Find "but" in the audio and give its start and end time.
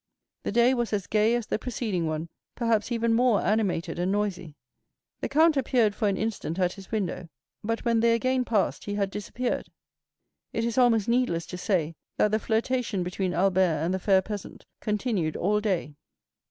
7.63-7.85